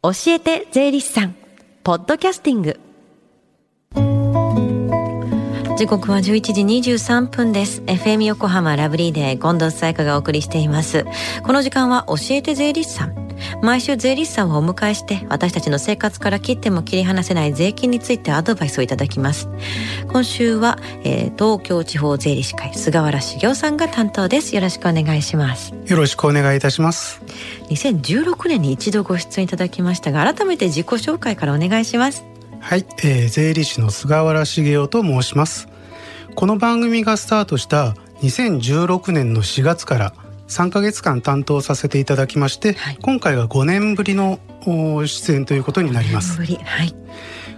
[0.00, 1.34] 教えて税理士さん。
[1.82, 2.78] ポッドキャスティング。
[5.76, 7.82] 時刻は11時23分です。
[7.82, 11.04] FM 横浜ラブリーデー近藤沙耶香がお送りしています。
[11.44, 13.27] この時間は教えて税理士さん。
[13.62, 19.48] 毎週税理士さんをお迎えして私たちの生活から切っても切り離せない税金についてアドバイスをいただきます。
[20.08, 24.54] 今週は、えー、東京地方税理士会菅原茂雄さんが担当です。
[24.54, 25.74] よろしくお願いします。
[25.86, 27.22] よろしくお願いいたします。
[27.70, 32.24] 2016年に一度ご出演いただきましたが改めて自己紹介からお願いします。
[32.60, 35.68] はい、えー、税理士の菅原茂雄と申します。
[36.34, 40.12] この番組がスタートした2016年の4月から
[40.48, 44.40] 3ヶ月間担当させていただきまして、はい、今回は5年ぶりの
[45.06, 46.38] 出演ということになります。
[46.38, 46.58] はい、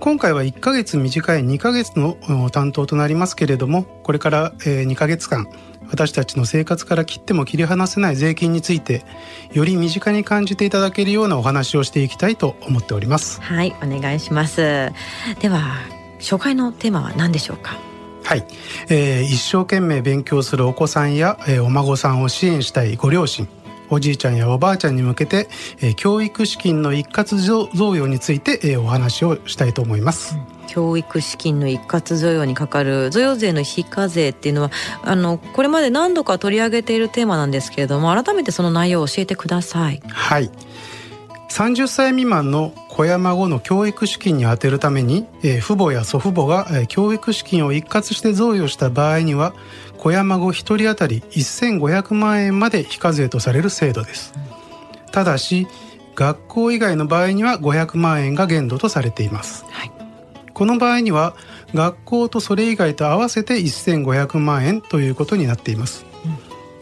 [0.00, 2.16] 今回は1ヶ月短い2ヶ月の
[2.50, 5.48] 担当となりますけれどもこれから2ヶ月間
[5.90, 9.04] 私たちの生活から切っても切り離せない税金について
[9.52, 13.40] より身近に感じていただけるようなお話をしていきたいと思っております。
[13.42, 14.92] はいお願いします。
[15.40, 15.78] では
[16.18, 17.78] 初回のテーマは何でしょうか？
[18.24, 18.46] はい、
[18.88, 23.46] えー、一生懸命勉強するお子さんや、えー、お孫さんを支援したいご両親
[23.90, 25.48] おじいちゃんやおばあちゃんに向けて、
[25.80, 30.36] えー、教育資金の一括贈与について、えー、お話をしたいと思います。
[30.36, 34.70] うん教育資金の一括贈与にかかる贈与税の非課税っていうのは
[35.02, 40.02] あのこれまで何度か取り上げているテーマなんですけれども改めてその内容を教えてください。
[40.08, 40.50] はい
[41.50, 49.52] 30歳未満の子や孫の教育資金に充てるために、えー、父母や祖父母が、えー、教育資金を一括して贈与した場合には
[49.98, 54.32] 子や孫1人当たり1500万円まで非課税とされる制度です。
[55.10, 55.66] ただし
[56.14, 59.64] 学校以外の場合には500万円が限度とされています。
[59.70, 59.92] はい、
[60.52, 61.34] この場合には
[61.74, 66.06] 学校とそれ以外と合わせて1500万円ということになっています。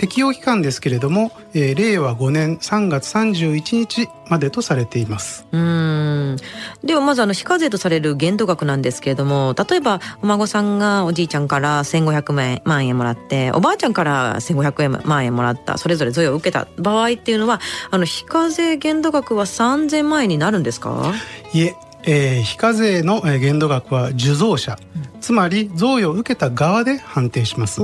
[0.03, 5.47] 適用期間ですけれども、えー、令和5年3月31日までとされています。
[5.53, 6.37] うん。
[6.83, 17.61] ではまずあの非課税とされる限度額なんですけれども例えばお孫さんがおじいちゃんから1500万円もらっておばあちゃんから1500万円もらったそれぞれ贈与を受けた場合っていうのは
[17.93, 21.15] あの非課税限度額は3000万円になるんですか？
[21.55, 27.81] いええー、非課税の限度額は受贈者、うん、つまり贈与を受けた側で判定します。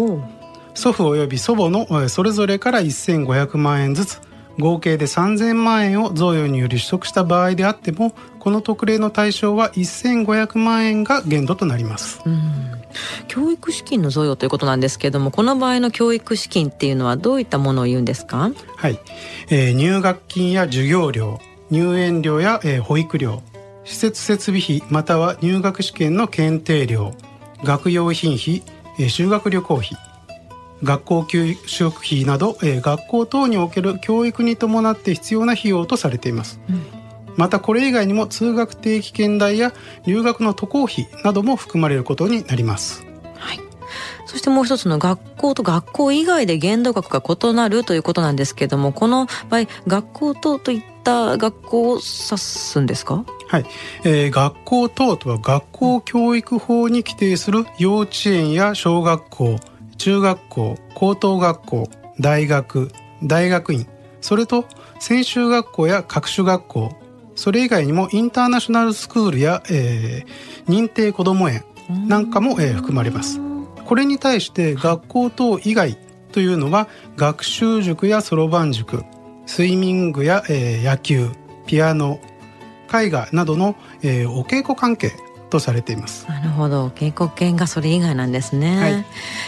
[0.79, 4.21] 祖父及び祖母のそれぞれから1500万円ずつ
[4.61, 12.21] 合計で3000万円を贈与により取得した場合であってもこの特例の対象は1500万円が限度となります。
[13.29, 18.51] 教育資金の贈与ということなんですけれどもこの場合の教育資金っていうのはどういったものを言うんですか？
[18.77, 18.99] はい、
[19.51, 21.39] えー、入学金や授業料
[21.71, 23.43] 入園料や、えー、保育料
[23.85, 27.15] 施設設備費または入学試験の検定料
[27.63, 28.63] 学用品費、
[28.99, 29.91] えー、修学旅行費
[30.83, 36.83] 学校給食費など、えー、学校等における教育に伴って必要な費用とされています、うん、
[37.37, 39.73] またこれ以外にも通学定期券代や
[40.07, 43.05] 留学の渡航費なども含まれることになります。
[43.37, 43.61] はい。
[44.27, 53.25] そしてもう一つの学校と学校以外で限度額が異なるということなんですけれどもこの場合学校等といった学校を指すんですか？
[53.47, 53.65] はい、
[54.05, 59.57] えー、学校等とは学校教育法に規定する幼稚園や小学校
[59.99, 62.91] 中学校高等学校大学
[63.23, 63.87] 大学院。
[64.21, 64.65] それと
[64.99, 66.93] 専修学校や各種学校。
[67.35, 71.65] それ以外にもインターナショナルスクールや、えー、認定こども園
[72.09, 73.41] なんかも、えー、含まれます。
[73.85, 75.97] これに対して学校等以外
[76.33, 79.05] というのは学習塾やそろばん塾
[79.47, 81.29] スイミングや、えー、野球
[81.67, 82.21] ピアノ
[82.93, 85.13] 絵画などの、えー、お稽古関係
[85.49, 86.27] とされています。
[86.29, 86.91] なるほど。
[86.91, 89.05] 警告権がそれ以外なんですね、はい、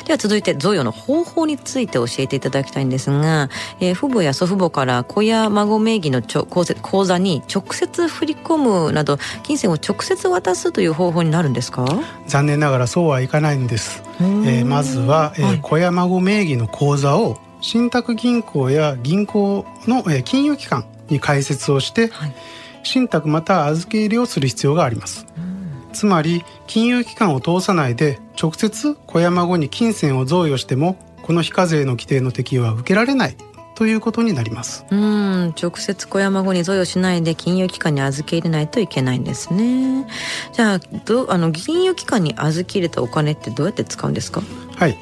[0.06, 3.49] では続いて贈与の方法について教えていただきたいんですが、
[3.81, 11.84] えー、父母や祖父母から子や孫名義のちょ口座に直接振り込むなど金銭を直接渡すという方法になるんですか？
[12.27, 22.34] 残念ながらそうはいかないんです、えー、まずは、えー、はい、子や孫名義の口座を信託銀行や銀行の、えー、金融機関に開設をして、はい、
[22.82, 25.50] 信託または預け入れをする必要があります、うん
[25.92, 33.37] つまり金融機関を通さないで直接小山後に金銭を贈与してもこの非課税の規定の適用は受けられない
[33.75, 34.84] ということになります。
[34.90, 40.06] うん直接小山後に贈与しないで金融機関に預け入れないといけないんですね。
[40.52, 44.42] じゃあどあの金融機関に預け入れたお金ってどうやって使うんですか？
[44.76, 44.98] はい、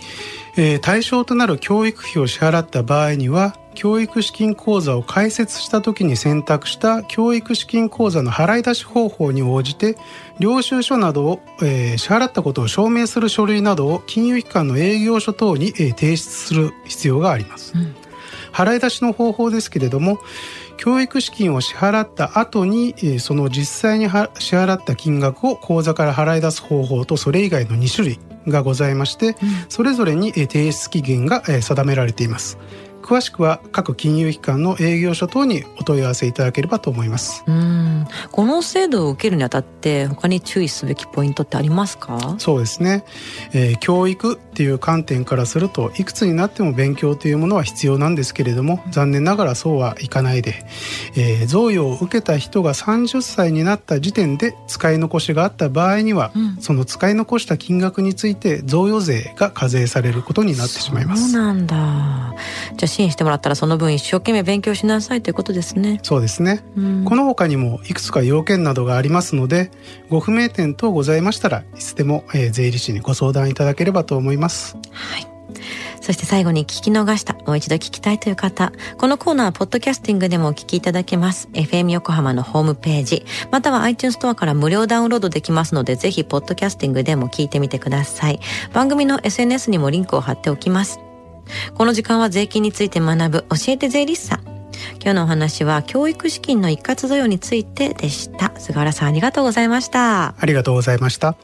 [0.57, 9.95] えー、対象となる教育費を支払った場合には教育資金口座を開設した時に選択した教育資金口座の払い出し方法に応じて
[10.41, 17.95] 領収書などを、えー、支払ったことを証明する書類などを金融機関の営業所等に、えー、提出する必要があります、うん、
[18.53, 20.19] 払い出しの方法ですけれども
[20.77, 29.37] 教育資金を支払った後にその実際に支払った金額を口座から払い出す方法とそれ以外の2種類がございまして、
[29.69, 32.59] それぞれに提出期限が定められています。
[33.09, 37.43] 詳しくは各金融機関の営業所等にお問い合わせいただければと思います。
[37.47, 38.07] うん。
[38.31, 42.35] この制度を受けるにあたって他に注意すべきポイントってありますか？
[42.37, 43.05] そうですね、
[43.55, 50.67] えー、教育っていう観点からするといくつになっても勉強というものは必要なんですけれども残念ながらそうはいかないで、
[51.17, 61.33] えー、贈与を受けた人が30歳になった時点で使い残しがあった場合には、うん、その使い残した金額について贈与税が課税されることになってしまいます。
[61.33, 62.35] そうなんだ。
[62.77, 69.71] じゃあ支援してもらったらその分一生懸命勉強しなさいということですねそうですね、うん、この他にもいくつか要件などがありますので
[70.09, 75.27] ご不明点等ございましたらいつでも、えー、税理士にご相談いただければと思いますはい
[76.01, 81.49] そして最後に聞き逃した、もう一度聞きたいという方、このコーナーはポッドキャスティングでもお聞きいただけます。
[81.53, 88.41] FM 横浜のホームページ、または iTunes ストアから無料ダウンロードできますので、ぜひポッドキャスティングでも聞いてみてください。
[88.73, 90.99] 番組の SNS にもリンクを貼っておきます。
[91.75, 94.41] この時間は税金について学ぶ教えて税理士さん。
[95.01, 98.53] 今日のお話は教育資金の一括贈与についてでした。
[98.59, 100.35] 菅原さんありがとうございました。
[100.39, 101.37] ありがとうございました。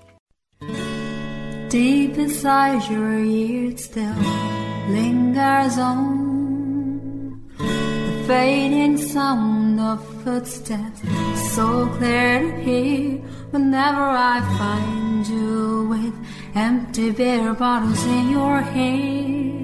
[1.71, 4.15] Deep inside your ears still
[4.89, 11.03] lingers on the fading sound of footsteps
[11.53, 13.21] so clear to hear
[13.51, 16.15] whenever I find you with
[16.55, 19.64] empty beer bottles in your hand.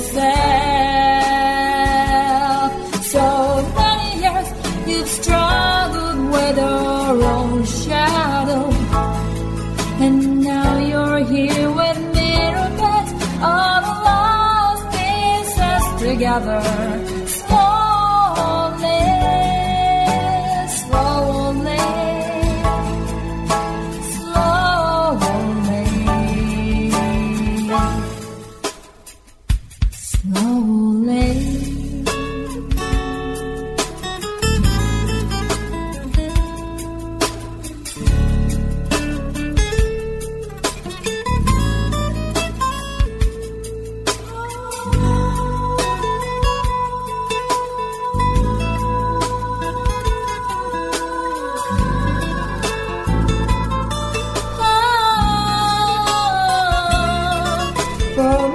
[0.00, 0.30] yourself.
[3.04, 3.26] So
[3.76, 4.48] many years
[4.88, 8.70] you've struggled with your own shadow,
[10.04, 12.70] and now you're here with mirror
[13.42, 17.19] all the lost pieces together.
[58.22, 58.49] Oh.